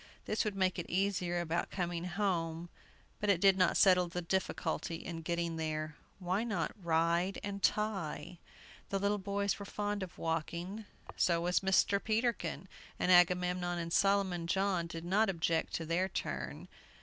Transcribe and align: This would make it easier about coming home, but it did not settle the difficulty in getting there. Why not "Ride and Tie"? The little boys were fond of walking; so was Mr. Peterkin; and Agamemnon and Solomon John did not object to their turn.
This 0.25 0.43
would 0.43 0.55
make 0.55 0.79
it 0.79 0.89
easier 0.89 1.39
about 1.39 1.69
coming 1.69 2.05
home, 2.05 2.69
but 3.19 3.29
it 3.29 3.39
did 3.39 3.55
not 3.55 3.77
settle 3.77 4.07
the 4.07 4.23
difficulty 4.23 4.95
in 4.95 5.21
getting 5.21 5.57
there. 5.57 5.95
Why 6.17 6.43
not 6.43 6.71
"Ride 6.83 7.39
and 7.43 7.61
Tie"? 7.61 8.39
The 8.89 8.97
little 8.97 9.19
boys 9.19 9.59
were 9.59 9.65
fond 9.67 10.01
of 10.01 10.17
walking; 10.17 10.85
so 11.17 11.41
was 11.41 11.59
Mr. 11.59 12.03
Peterkin; 12.03 12.67
and 12.97 13.11
Agamemnon 13.11 13.77
and 13.77 13.93
Solomon 13.93 14.47
John 14.47 14.87
did 14.87 15.05
not 15.05 15.29
object 15.29 15.73
to 15.75 15.85
their 15.85 16.09
turn. 16.09 16.67